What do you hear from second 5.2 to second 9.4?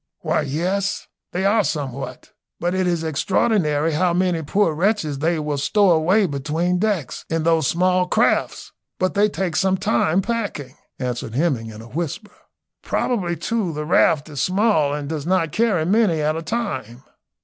will stow away between decks in those small crafts; but they